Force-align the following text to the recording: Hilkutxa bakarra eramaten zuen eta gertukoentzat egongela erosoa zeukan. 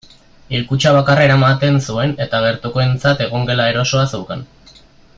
Hilkutxa 0.53 0.93
bakarra 0.95 1.25
eramaten 1.27 1.77
zuen 1.89 2.15
eta 2.25 2.41
gertukoentzat 2.47 3.23
egongela 3.29 3.69
erosoa 3.75 4.11
zeukan. 4.17 4.47